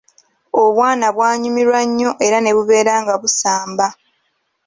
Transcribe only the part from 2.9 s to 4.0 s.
nga busamba.